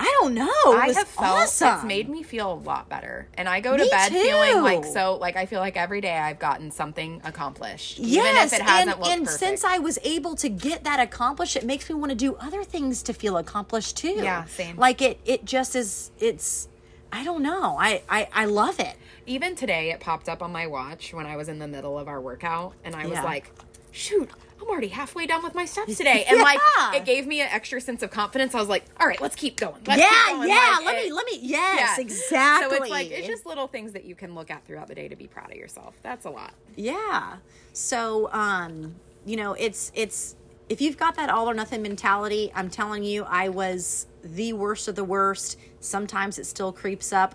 [0.00, 0.46] I don't know.
[0.66, 1.74] It I have felt awesome.
[1.74, 4.84] it's made me feel a lot better, and I go to Me bed feeling like
[4.84, 5.16] so.
[5.16, 8.96] Like I feel like every day I've gotten something accomplished, Yes, even if it hasn't
[8.98, 9.40] and, and perfect.
[9.40, 12.62] since I was able to get that accomplished, it makes me want to do other
[12.62, 14.10] things to feel accomplished too.
[14.16, 14.76] Yeah, same.
[14.76, 16.12] Like it, it just is.
[16.20, 16.68] It's,
[17.12, 17.76] I don't know.
[17.76, 18.94] I, I, I love it.
[19.26, 22.06] even today, it popped up on my watch when I was in the middle of
[22.06, 23.24] our workout, and I was Yeah.
[23.24, 23.50] like,
[23.90, 24.30] "Shoot,
[24.68, 26.58] I'm already halfway done with my steps today," and like
[26.94, 28.54] it gave me an extra sense of confidence.
[28.54, 30.48] I was like, "All right, let's keep going." Let's yeah, keep going.
[30.48, 30.76] yeah.
[30.76, 31.38] Like, let it- me, let me.
[31.40, 32.02] Yes, yeah.
[32.02, 32.76] exactly.
[32.76, 35.08] So it's like it's just little things that you can look at throughout the day
[35.08, 35.94] to be proud of yourself.
[36.02, 36.52] That's a lot.
[36.76, 37.36] Yeah.
[37.72, 40.36] So, um, you know, it's it's
[40.68, 44.88] if you've got that all or nothing mentality, I'm telling you, I was the worst
[44.88, 45.58] of the worst.
[45.80, 47.34] Sometimes it still creeps up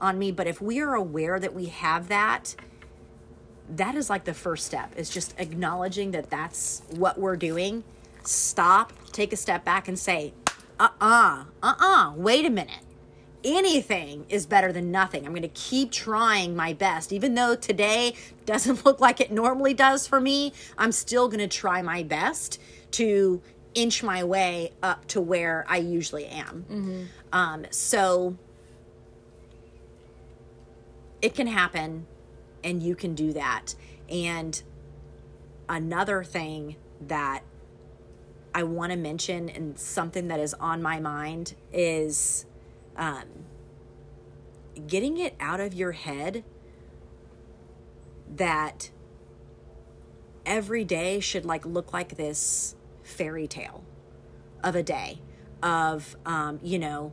[0.00, 2.56] on me, but if we are aware that we have that,
[3.68, 7.84] that is like the first step is just acknowledging that that's what we're doing.
[8.22, 10.32] Stop take a step back and say
[10.78, 12.80] uh-uh uh-uh wait a minute.
[13.42, 15.26] Anything is better than nothing.
[15.26, 17.12] I'm going to keep trying my best.
[17.12, 18.14] Even though today
[18.46, 22.60] doesn't look like it normally does for me i'm still going to try my best
[22.90, 23.40] to
[23.74, 26.64] inch my way up to where i usually am.
[27.32, 28.36] Um, so
[31.22, 32.06] it can happen
[32.64, 33.74] and you can do that.
[34.08, 34.60] And
[35.68, 37.44] another thing that
[38.54, 42.46] I want to mention and something that is on my mind is
[42.96, 43.24] um,
[44.86, 46.44] getting it out of your head
[48.36, 48.90] that
[50.46, 53.84] every day should like look like this fairy tale
[54.62, 55.20] of a day
[55.62, 57.12] of um, you know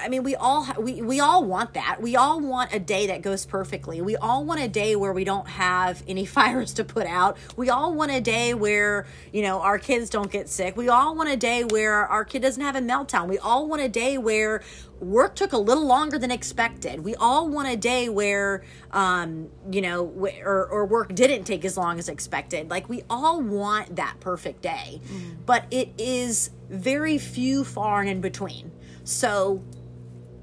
[0.00, 2.00] I mean, we all ha- we we all want that.
[2.00, 4.00] We all want a day that goes perfectly.
[4.00, 7.36] We all want a day where we don't have any fires to put out.
[7.56, 10.76] We all want a day where you know our kids don't get sick.
[10.76, 13.28] We all want a day where our kid doesn't have a meltdown.
[13.28, 14.62] We all want a day where
[15.00, 17.00] work took a little longer than expected.
[17.04, 21.64] We all want a day where um, you know wh- or or work didn't take
[21.66, 22.70] as long as expected.
[22.70, 25.02] Like we all want that perfect day,
[25.44, 28.72] but it is very few far and in between.
[29.04, 29.62] So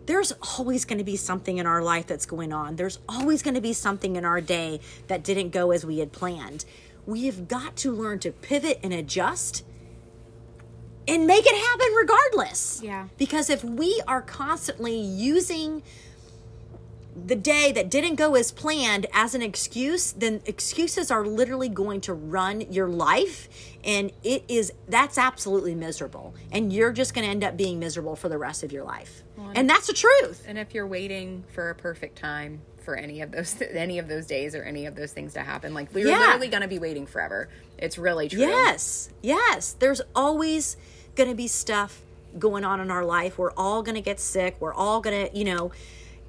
[0.06, 2.76] there's always going to be something in our life that's going on.
[2.76, 6.12] There's always going to be something in our day that didn't go as we had
[6.12, 6.66] planned.
[7.06, 9.64] We have got to learn to pivot and adjust
[11.08, 12.82] and make it happen regardless.
[12.84, 13.08] Yeah.
[13.18, 15.84] Because if we are constantly using
[17.26, 22.02] the day that didn't go as planned as an excuse, then excuses are literally going
[22.02, 23.48] to run your life.
[23.84, 26.34] And it is, that's absolutely miserable.
[26.52, 29.24] And you're just going to end up being miserable for the rest of your life.
[29.56, 30.44] and that's the truth.
[30.48, 34.26] And if you're waiting for a perfect time for any of those any of those
[34.26, 36.20] days or any of those things to happen, like you're Yeah.
[36.20, 37.50] literally going to be waiting forever.
[37.78, 38.40] It's really true.
[38.40, 39.76] Yes, yes.
[39.80, 40.76] There's always
[41.16, 42.02] going to be stuff
[42.38, 43.38] going on in our life.
[43.38, 44.58] We're all going to get sick.
[44.60, 45.72] We're all going to, you know,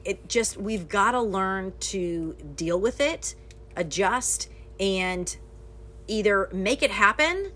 [0.05, 3.35] it just, we've got to learn to deal with it,
[3.77, 5.37] adjust, and
[6.07, 7.53] either make it happen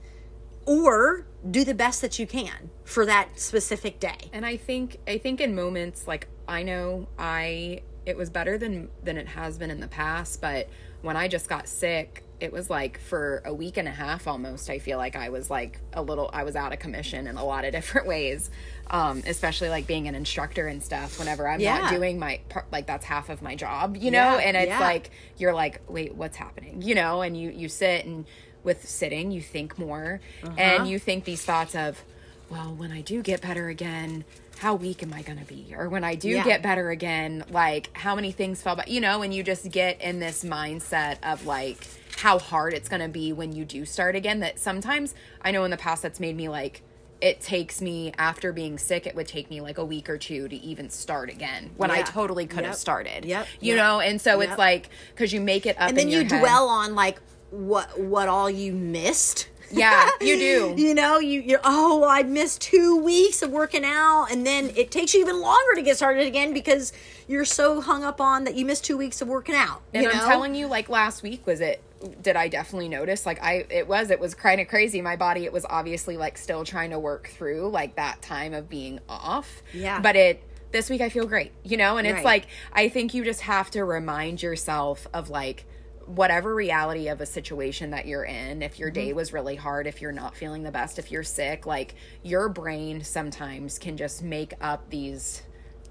[0.67, 4.17] or do the best that you can for that specific day.
[4.33, 8.89] And I think I think in moments like I know I it was better than
[9.03, 10.69] than it has been in the past, but
[11.03, 14.68] when I just got sick, it was like for a week and a half almost
[14.68, 17.44] I feel like I was like a little I was out of commission in a
[17.44, 18.51] lot of different ways.
[18.90, 21.79] Um especially like being an instructor and stuff whenever I'm Yeah.
[21.81, 24.37] not doing my part like that's half of my job, you know?
[24.38, 24.81] Yeah, and it's yeah.
[24.81, 28.27] like you're like, "Wait, what's happening?" You know, and you you sit and
[28.62, 30.55] with sitting, you think more Uh-huh.
[30.59, 32.03] and you think these thoughts of
[32.51, 34.25] well, when I do get better again,
[34.59, 35.75] how weak am I going to be?
[35.77, 36.45] Or when I do Yeah.
[36.45, 40.01] get better again, like how many things fell by, you know, and you just get
[40.01, 41.87] in this mindset of like
[42.19, 44.40] how hard it's going to be when you do start again.
[44.40, 46.83] That sometimes I know in the past that's made me like,
[47.21, 50.47] it takes me after being sick, it would take me like a week or two
[50.49, 53.25] to even start again when I totally could have started.
[53.25, 53.47] Yep.
[53.61, 53.77] You Yep.
[53.79, 54.49] know, and so Yep.
[54.51, 56.29] it's like, because you make it up and then you head.
[56.29, 57.19] dwell on like
[57.51, 60.74] what what all you missed Yeah, you do.
[60.83, 64.90] you know you you're oh i missed two weeks of working out and then it
[64.90, 66.92] takes you even longer to get started again because
[67.27, 70.11] you're so hung up on that you missed two weeks of working out And you
[70.11, 70.27] I'm know?
[70.27, 71.83] telling you, like last week, was it?
[72.20, 73.24] Did I definitely notice?
[73.24, 75.00] Like I, it was, it was kind of crazy.
[75.00, 78.68] My body, it was obviously like still trying to work through like that time of
[78.68, 79.62] being off.
[79.72, 80.00] Yeah.
[80.00, 81.96] But it, this week I feel great, you know.
[81.96, 82.24] And it's Right.
[82.24, 85.64] like I think you just have to remind yourself of like
[86.07, 88.95] whatever reality of a situation that you're in if your Mm-hmm.
[89.07, 92.49] day was really hard if you're not feeling the best if you're sick like your
[92.49, 95.43] brain sometimes can just make up these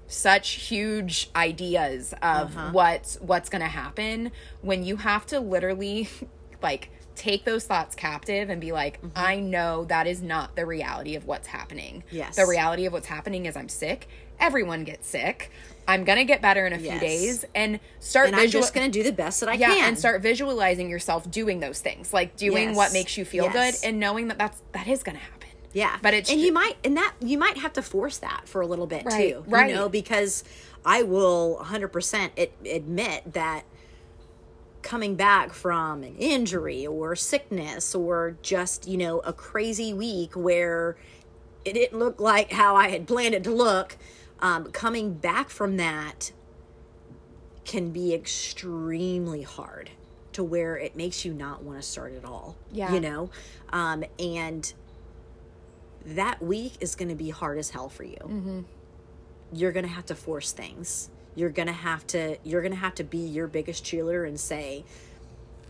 [0.06, 2.70] such huge ideas of Uh-huh.
[2.72, 6.08] what's what's going to happen when you have to literally
[6.62, 11.14] like take those thoughts captive and be like I know that is not the reality
[11.14, 12.02] of what's happening.
[12.08, 12.16] Mm-hmm.
[12.16, 12.36] Yes.
[12.36, 14.08] The reality of what's happening is I'm sick.
[14.40, 15.50] Everyone gets sick.
[15.86, 17.00] I'm going to get better in a few Yes.
[17.00, 19.98] days and start and i'm just gonna do the best that i yeah, can and
[19.98, 22.76] start visualizing yourself doing those things, like doing Yes.
[22.76, 23.80] what makes you feel Yes.
[23.80, 25.48] good and knowing that that's that is going to happen.
[25.72, 28.60] Yeah, But it's and you might and that you might have to force that for
[28.60, 29.68] a little bit Right, too, right.
[29.70, 30.44] You know, because
[30.84, 32.32] I will 100 percent
[32.64, 33.64] admit that
[34.82, 40.96] coming back from an injury or sickness or just you know a crazy week where
[41.64, 43.96] it didn't look like how I had planned it to look,
[44.44, 46.30] um, coming back from that
[47.64, 49.88] can be extremely hard
[50.34, 52.54] to where it makes you not want to start at all.
[52.70, 52.92] Yeah.
[52.92, 53.30] You know?
[53.72, 54.70] Um, and
[56.04, 58.18] that week is going to be hard as hell for you.
[58.20, 58.60] Mm-hmm.
[59.54, 61.08] You're going to have to force things.
[61.34, 64.38] You're going to have to you're going to have to be your biggest cheerleader and
[64.38, 64.84] say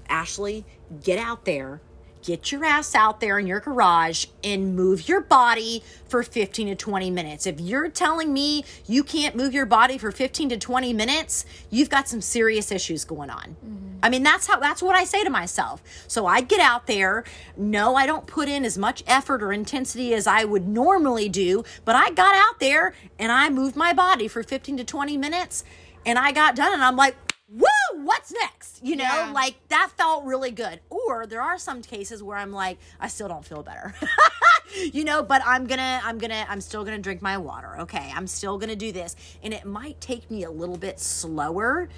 [0.09, 0.67] Ashley,
[1.03, 1.81] get out there,
[2.25, 6.75] get your ass out there in your garage and move your body for 15 to
[6.75, 7.47] 20 minutes.
[7.47, 11.91] If you're telling me you can't move your body for 15 to 20 minutes, you've
[11.91, 13.57] got some serious issues going on.
[14.03, 15.83] I mean, that's how that's what I say to myself.
[16.09, 17.25] So I get out there.
[17.57, 21.65] No, I don't put in as much effort or intensity as I would normally do,
[21.85, 25.65] but I got out there and I moved my body for 15 to 20 minutes
[26.07, 27.17] and I got done and I'm like,
[27.55, 28.81] woo, what's next?
[28.83, 29.31] You know, Yeah.
[29.33, 30.81] like that felt really good.
[30.91, 33.95] Or there are some cases where I'm like, I still don't feel better.
[34.93, 37.81] you know, but I'm gonna, I'm gonna, I'm still gonna drink my water.
[37.81, 38.13] Okay.
[38.15, 39.15] I'm still gonna do this.
[39.43, 41.89] And it might take me a little bit slower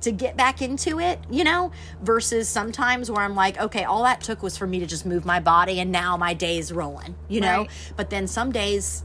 [0.00, 1.72] to get back into it, you know,
[2.02, 5.24] versus sometimes where I'm like, okay, all that took was for me to just move
[5.24, 7.60] my body and now my day's rolling, you know?
[7.60, 7.70] Right.
[7.96, 9.04] But then some days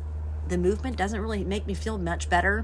[0.49, 2.63] the movement doesn't really make me feel much better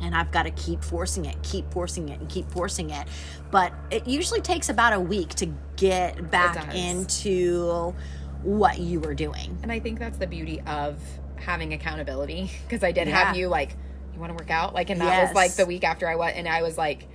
[0.00, 3.06] and I've got to keep forcing it, keep forcing it, and keep forcing it.
[3.50, 7.94] But it usually takes about a week to get back into
[8.42, 9.58] what you were doing.
[9.62, 11.00] And I think that's the beauty of
[11.36, 13.24] having accountability because I did Yeah.
[13.24, 13.76] have you like,
[14.14, 14.74] you want to work out?
[14.74, 15.28] Like, and that Yes.
[15.28, 17.06] was like the week after I went, and I was like,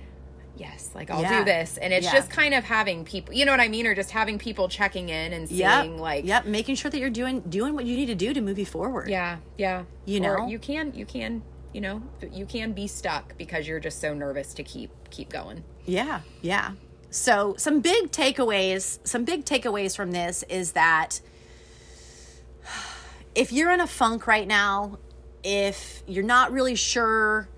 [0.56, 1.38] yes, like I'll Yeah.
[1.40, 1.78] do this.
[1.78, 2.12] And it's Yeah.
[2.12, 3.86] just kind of having people, you know what I mean?
[3.86, 5.98] Or just having people checking in and seeing Yep.
[5.98, 8.58] like, yep, making sure that you're doing doing what you need to do to move
[8.58, 9.08] you forward.
[9.08, 9.84] yeah, yeah.
[10.04, 10.46] You Or know?
[10.48, 11.42] you can, you can,
[11.72, 15.64] you know, you can be stuck because you're just so nervous to keep, keep going.
[15.84, 16.72] Yeah, yeah.
[17.10, 21.20] So, some big takeaways, some big takeaways from this is that
[23.34, 24.98] if you're in a funk right now,
[25.42, 27.48] if you're not really sure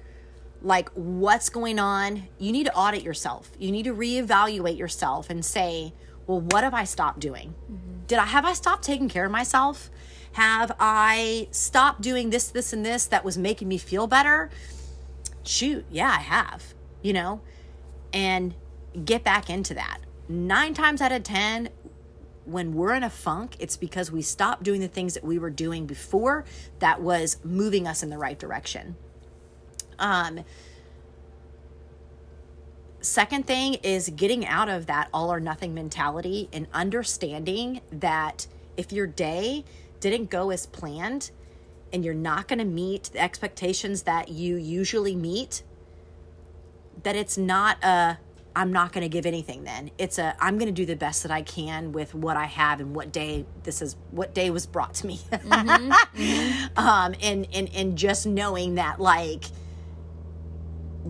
[0.62, 3.50] like what's going on, you need to audit yourself.
[3.59, 5.92] You need to reevaluate yourself and say,
[6.27, 7.55] "Well, what have I stopped doing?
[7.70, 8.07] Mm-hmm.
[8.07, 9.90] Did I have I stopped taking care of myself?
[10.35, 14.51] Have I stopped doing this this and this that was making me feel better?"
[15.42, 16.75] Shoot, yeah, I have.
[17.03, 17.40] You know?
[18.14, 18.55] and
[19.05, 19.99] get back into that.
[20.29, 21.68] Nine times out of 10,
[22.47, 25.51] when we're in a funk, it's because we stopped doing the things that we were
[25.51, 26.44] doing before
[26.79, 28.97] that was moving us in the right direction.
[29.99, 30.44] Um,
[33.01, 38.92] second thing is getting out of that all or nothing mentality and understanding that if
[38.92, 39.64] your day
[40.10, 41.30] didn't go as planned
[41.92, 45.62] and you're not going to meet the expectations that you usually meet,
[47.02, 48.18] that it's not a
[48.56, 49.90] I'm not going to give anything then.
[49.98, 52.80] It's a I'm going to do the best that I can with what I have
[52.80, 55.20] and what day this is what day was brought to me.
[56.76, 59.44] Um and and and just knowing that like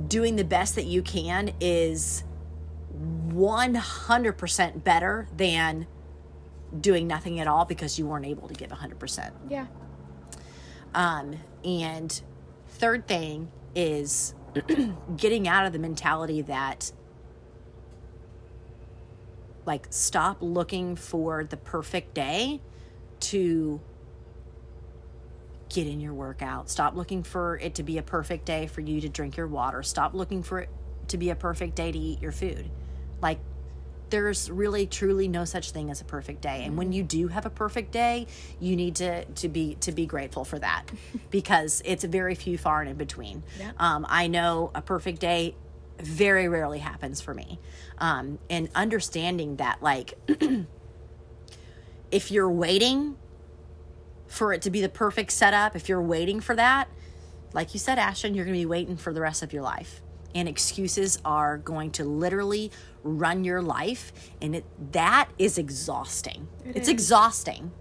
[0.09, 2.25] doing the best that you can is
[3.29, 5.87] 100% better than
[6.81, 9.31] doing nothing at all because you weren't able to give 100%.
[9.49, 9.67] Yeah.
[10.95, 12.23] Um, and
[12.69, 14.35] third thing is
[15.17, 16.93] getting out of the mentality that
[19.67, 22.61] like stop looking for the perfect day
[23.21, 23.81] to
[25.69, 26.69] get in your workout.
[26.69, 29.83] Stop looking for it to be a perfect day for you to drink your water.
[29.83, 30.69] Stop looking for it
[31.09, 32.71] to be a perfect day to eat your food.
[33.21, 33.39] Like
[34.15, 36.63] there's really truly no such thing as a perfect day.
[36.65, 38.29] And when you do have a perfect day
[38.61, 40.85] you need to to be to be grateful for that
[41.31, 43.43] because it's very few far and in between.
[43.59, 43.73] Yeah.
[43.79, 45.57] um, i know a perfect day
[45.99, 47.59] very rarely happens for me.
[47.99, 50.15] Um, and understanding that like
[52.13, 53.17] if you're waiting
[54.29, 56.89] for it to be the perfect setup if you're waiting for that
[57.53, 60.03] like you said ashton you're going to be waiting for the rest of your life
[60.35, 62.71] and excuses are going to literally
[63.03, 64.13] run your life.
[64.41, 66.49] And it that is exhausting.
[66.65, 67.73] It's exhausting.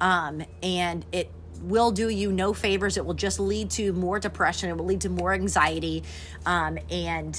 [0.00, 1.30] Um, and it
[1.62, 2.96] will do you no favors.
[2.96, 4.70] It will just lead to more depression.
[4.70, 6.04] It will lead to more anxiety.
[6.46, 7.38] Um, and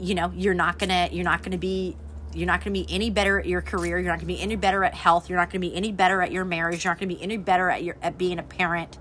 [0.00, 1.96] you know you're not gonna you're not gonna be
[2.34, 3.98] you're not going to be any better at your career.
[3.98, 5.28] You're not going to be any better at health.
[5.28, 6.84] You're not going to be any better at your marriage.
[6.84, 8.98] You're not going to be any better at your at being a parent.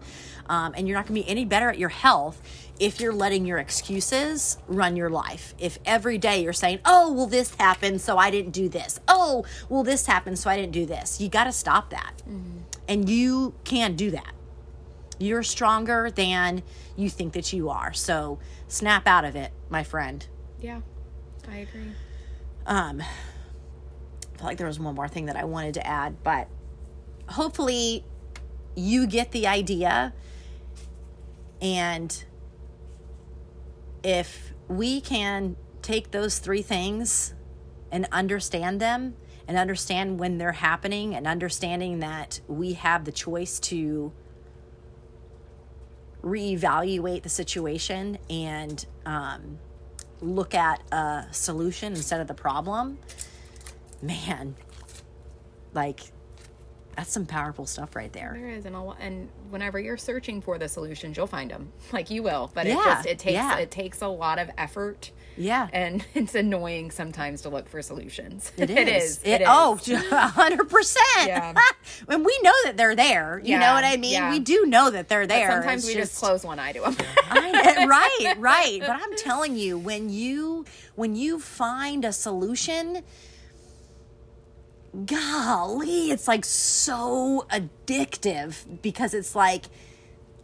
[0.50, 2.42] Um, and you're not going to be any better at your health
[2.80, 7.28] if you're letting your excuses run your life if every day you're saying oh well
[7.28, 10.86] this happened so i didn't do this oh well this happened so i didn't do
[10.86, 12.14] this you got to stop that
[12.88, 14.34] and you can do that
[15.20, 16.64] you're stronger than
[16.96, 20.28] you think that you are so snap out of it my friend
[20.60, 20.82] Yeah.
[21.52, 21.92] I agree.
[22.66, 26.48] um, I feel like there was one more thing that I wanted to add, but
[27.30, 28.04] hopefully
[28.76, 30.14] you get the idea.
[31.62, 32.24] And
[34.04, 37.34] if we can take those three things
[37.92, 39.16] and understand them
[39.48, 44.12] and understand when they're happening and understanding that we have the choice to
[46.24, 49.58] reevaluate the situation and um,
[50.22, 53.00] look at a solution instead of the problem,
[54.02, 54.56] man,
[55.74, 56.12] like
[57.02, 58.34] that's some powerful stuff right there.
[58.38, 62.12] There is, and lo- and whenever you're searching for the solutions, you'll find them, like
[62.12, 62.52] you will.
[62.54, 63.58] But it just it takes yeah.
[63.58, 65.68] it takes a lot of effort, Yeah.
[65.74, 68.52] and it's annoying sometimes to look for solutions.
[68.56, 68.78] It is.
[68.78, 69.22] it is.
[69.24, 69.90] It, It oh, is.
[69.90, 71.02] Oh, a hundred percent.
[71.26, 71.56] Yeah.
[72.08, 73.42] And we know that they're there.
[73.44, 74.12] You know what I mean?
[74.14, 74.30] yeah.
[74.30, 75.52] We do know that they're But there.
[75.54, 76.96] sometimes It's we just close one eye to them.
[77.32, 78.78] I, right, right.
[78.80, 83.02] But I'm telling you, when you when you find a solution,
[85.06, 89.66] golly, it's like so addictive because it's like,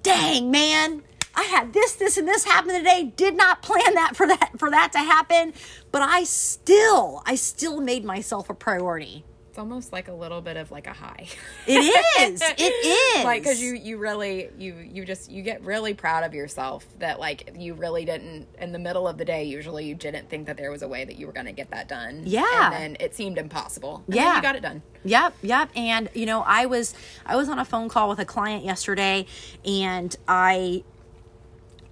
[0.04, 1.04] dang man,
[1.36, 3.14] I had this, this, and this happen today.
[3.16, 5.54] Did not plan that for that for that to happen,
[5.92, 9.24] but I still, I still made myself a priority.
[9.58, 11.26] It's almost like a little bit of like a high.
[11.66, 11.80] It
[12.22, 12.44] is.
[12.60, 13.24] It is.
[13.26, 17.20] like because you you really you you just you get really proud of yourself that
[17.20, 20.58] like you really didn't in the middle of the day usually you didn't think that
[20.58, 22.44] there was a way that you were going to get that done Yeah.
[22.66, 24.36] and then it seemed impossible and Yeah.
[24.36, 25.70] you got it done Yep, yep.
[25.76, 26.94] And you know, I was
[27.26, 29.26] I was on a phone call with a client yesterday
[29.66, 30.84] and I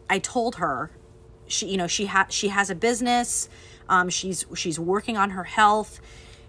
[0.07, 0.91] I told her
[1.47, 3.49] she you know, she had she has a business.
[3.89, 5.99] Um she's she's working on her health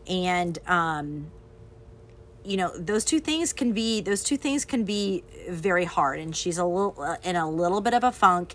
[0.09, 1.31] and um
[2.45, 6.21] you know those two things can be those two things can be very hard.
[6.21, 8.55] And she's a little uh, in a little bit of a funk.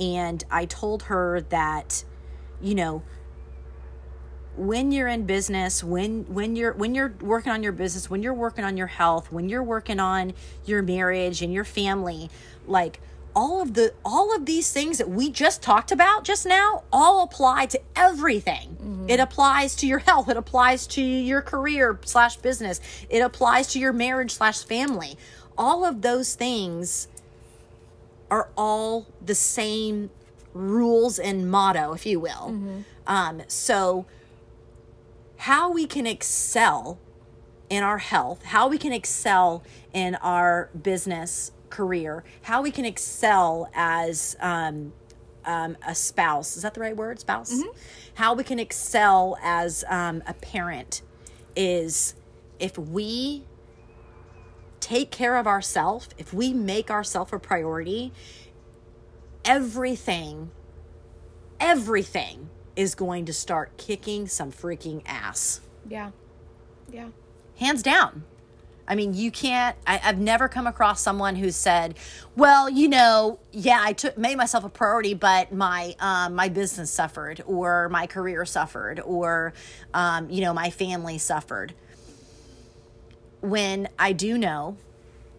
[0.00, 2.04] And i told her that
[2.60, 3.02] you know
[4.56, 8.34] when you're in business when when you're when you're working on your business when you're
[8.34, 10.34] working on your health when you're working on
[10.66, 12.28] your marriage and your family
[12.66, 13.00] like
[13.34, 17.22] all of the all of these things that we just talked about just now all
[17.22, 18.76] apply to everything.
[19.08, 20.28] It applies to your health.
[20.28, 22.80] It applies to your career slash business.
[23.08, 25.16] It applies to your marriage slash family.
[25.56, 27.08] All of those things
[28.30, 30.10] are all the same
[30.54, 32.84] rules and motto if you will.
[33.06, 34.06] Um so
[35.38, 36.98] how we can excel
[37.70, 39.62] in our health, how we can excel
[39.94, 44.92] in our business career, how we can excel as um,
[45.44, 46.56] um, a spouse.
[46.56, 47.18] Is that the right word?
[47.18, 47.60] Spouse?
[48.14, 51.02] How we can excel as um, a parent
[51.56, 52.14] is
[52.60, 53.44] if we
[54.78, 58.12] take care of ourselves, if we make ourselves a priority,
[59.44, 60.50] everything,
[61.58, 66.10] everything is going to start kicking some freaking ass yeah
[66.90, 67.08] yeah
[67.58, 68.24] hands down.
[68.86, 69.76] I mean, you can't.
[69.86, 71.96] I, I've never come across someone who said,
[72.36, 76.90] "Well, you know, yeah, I took made myself a priority, but my um, my business
[76.90, 79.52] suffered, or my career suffered, or
[79.94, 81.74] um, you know, my family suffered."
[83.40, 84.76] When I do know,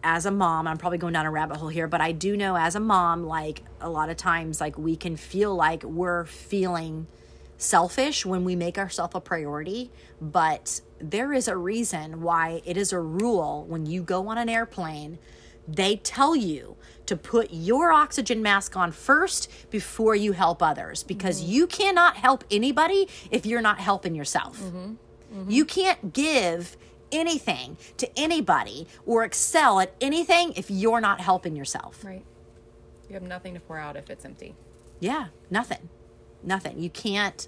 [0.03, 2.57] as a mom, I'm probably going down a rabbit hole here, but I do know
[2.57, 7.07] as a mom, like a lot of times, like we can feel like we're feeling
[7.57, 9.89] selfish when we make ourselves a priority,
[10.21, 10.81] but
[11.11, 15.19] there is a reason why it is a rule when you go on an airplane,
[15.67, 16.75] they tell you
[17.05, 21.51] to put your oxygen mask on first before you help others because mm-hmm.
[21.51, 24.59] you cannot help anybody if you're not helping yourself.
[24.59, 24.77] Mm-hmm.
[24.77, 25.49] Mm-hmm.
[25.49, 26.77] You can't give
[27.11, 32.03] anything to anybody or excel at anything if you're not helping yourself.
[32.03, 32.23] right
[33.07, 34.55] you have nothing to pour out if it's empty
[34.99, 35.89] Yeah, nothing.
[36.41, 36.79] Nothing.
[36.79, 37.47] You can't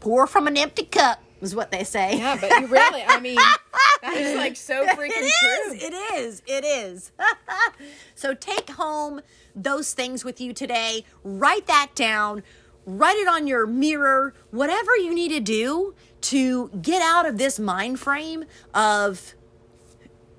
[0.00, 2.18] pour from an empty cup, is what they say.
[2.18, 3.38] yeah but you really i mean
[4.02, 5.88] that is like so freaking It true.
[5.88, 6.42] It is.
[6.46, 7.12] It is.
[8.14, 9.20] so take home
[9.54, 11.04] those things with you today.
[11.24, 12.42] Write that down.
[12.84, 14.34] Write it on your mirror.
[14.50, 19.34] Whatever you need to do to get out of this mind frame of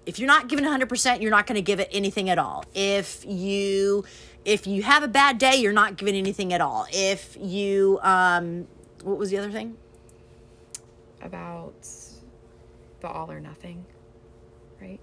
[0.05, 2.63] if you're not giving 100%, you're not going to give it anything at all.
[2.73, 4.05] If you
[4.45, 6.87] if you have a bad day, you're not giving anything at all.
[6.91, 8.67] If you um
[9.03, 9.77] what was the other thing?
[11.21, 11.87] About
[13.01, 13.85] the all or nothing
[14.81, 14.99] right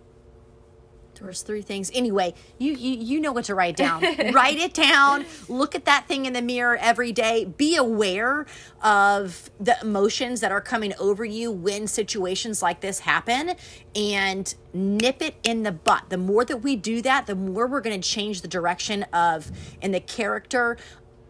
[1.20, 1.90] There's three things.
[1.94, 4.02] Anyway, you, you you know what to write down.
[4.32, 5.26] write it down.
[5.48, 7.44] Look at that thing in the mirror every day.
[7.44, 8.46] Be aware
[8.82, 13.54] of the emotions that are coming over you when situations like this happen
[13.96, 16.10] and nip it in the butt.
[16.10, 19.52] The more that we do that, the more we're going to change the direction of
[19.82, 20.76] and the character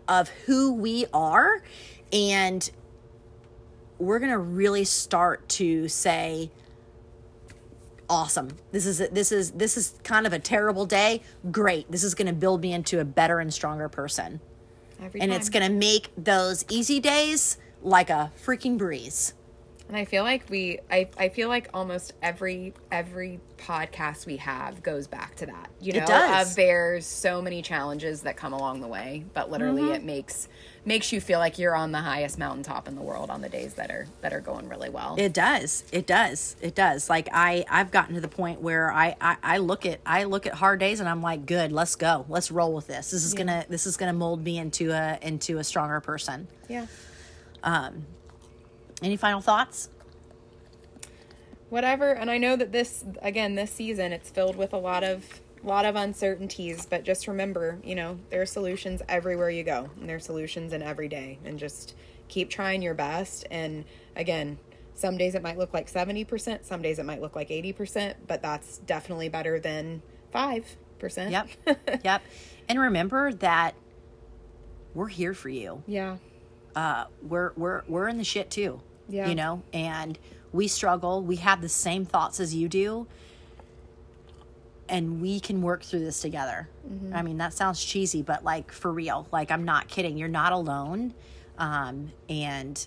[0.08, 1.62] of who we are
[2.12, 2.70] and
[3.98, 6.50] we're going to really start to say
[8.08, 8.48] awesome.
[8.72, 11.22] This is this is this is kind of a terrible day.
[11.50, 11.90] Great.
[11.90, 14.40] This is going to build me into a better and stronger person.
[15.02, 15.40] every And time.
[15.40, 19.34] it's going to make those easy days like a freaking breeze.
[19.86, 24.82] And I feel like we I, I feel like almost every every podcast we have
[24.82, 25.68] goes back to that.
[25.78, 26.50] You It know, does.
[26.50, 29.92] of there's so many challenges that come along the way, but literally Mm-hmm.
[29.94, 30.48] it makes
[30.86, 33.74] makes you feel like you're on the highest mountaintop in the world on the days
[33.74, 35.16] that are that are going really well.
[35.18, 35.84] It does.
[35.92, 36.56] It does.
[36.62, 37.10] It does.
[37.10, 40.46] Like I, I've gotten to the point where I, I, I look at, I look
[40.46, 43.10] at hard days and I'm like, good, let's go, let's roll with this.
[43.10, 46.48] This is gonna, this is gonna mold me into a, into a stronger person.
[46.68, 46.86] yeah.
[49.04, 49.90] Any final thoughts?
[51.70, 55.40] whatever and i know that this again this season it's filled with a lot of
[55.64, 60.08] lot of uncertainties but just remember you know there are solutions everywhere you go and
[60.08, 61.96] there are solutions in every day and just
[62.28, 63.84] keep trying your best and
[64.14, 64.56] again
[64.94, 68.40] some days it might look like 70% some days it might look like 80% but
[68.40, 70.00] that's definitely better than
[70.32, 70.62] 5%
[71.00, 71.48] Yep.
[72.04, 72.22] yep.
[72.68, 73.74] And remember that
[74.94, 75.82] we're here for you.
[75.86, 76.18] yeah
[76.76, 78.80] uh, we're we're we're in the shit too.
[79.08, 79.28] Yeah.
[79.28, 80.18] You know, and
[80.52, 81.22] we struggle.
[81.22, 83.06] We have the same thoughts as you do,
[84.88, 86.68] and we can work through this together.
[87.14, 90.16] I mean, that sounds cheesy, but like for real, like I'm not kidding.
[90.16, 91.14] You're not alone,
[91.58, 92.86] um, and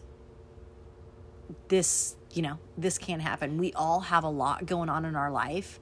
[1.68, 3.58] this, you know, this can happen.
[3.58, 5.80] We all have a lot going on in our life,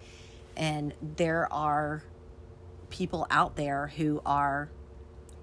[0.57, 2.03] and there are
[2.89, 4.69] people out there who are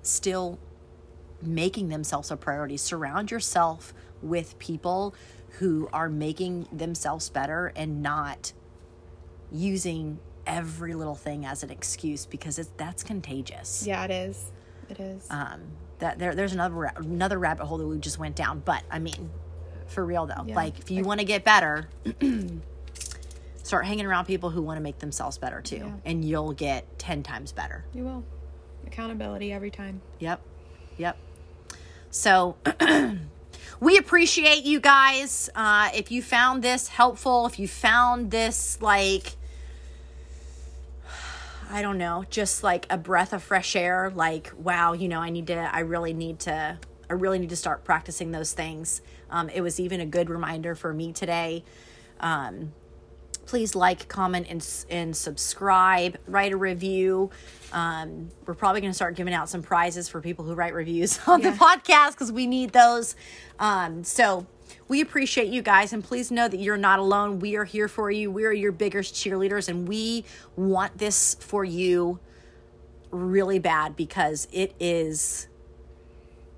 [0.03, 0.59] still
[1.40, 2.76] making themselves a priority.
[2.76, 3.93] Surround yourself
[4.23, 5.14] with people
[5.59, 8.53] who are making themselves better and not
[9.51, 13.85] using every little thing as an excuse because it's that's contagious.
[13.87, 14.51] yeah it is
[14.89, 15.61] it is Um,
[15.99, 18.61] that there, there's another another rabbit hole that we just went down.
[18.64, 19.31] But I mean,
[19.87, 20.57] for real though, Yeah.
[20.57, 21.89] like if you want to get better,
[23.62, 25.93] start hanging around people who want to make themselves better too, Yeah.
[26.05, 27.85] and you'll get ten times better.
[27.95, 28.25] you will
[28.87, 30.41] accountability every time Yep.
[30.99, 31.16] Yep.
[32.11, 32.57] So
[33.81, 35.51] we appreciate you guys.
[35.55, 39.37] Uh, if you found this helpful, if you found this like,
[41.70, 45.31] I don't know, just like a breath of fresh air, like, wow, you know, I
[45.31, 49.01] need to, I really need to, I really need to start practicing those things.
[49.31, 51.64] Um, it was even a good reminder for me today.
[52.20, 52.73] Um,
[53.47, 56.18] please like, comment, and, and subscribe.
[56.26, 57.30] Write a review.
[57.72, 61.18] Um, we're probably going to start giving out some prizes for people who write reviews
[61.26, 63.14] on the podcast because we need those.
[63.59, 64.47] Um, so
[64.88, 67.38] we appreciate you guys, and please know that you're not alone.
[67.38, 68.30] We are here for you.
[68.30, 70.24] We are your biggest cheerleaders, and we
[70.57, 72.20] want this for you
[73.11, 75.47] really bad because it is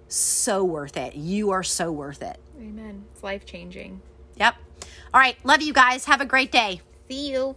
[0.09, 1.15] so worth it.
[1.17, 2.39] You are so worth it.
[2.57, 4.01] amen it's life changing
[4.37, 4.55] Yep.
[5.15, 5.37] All right.
[5.45, 6.07] Love you guys.
[6.07, 6.81] Have a great day.
[7.09, 7.55] see you